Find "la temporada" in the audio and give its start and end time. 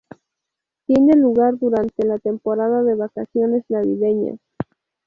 2.07-2.81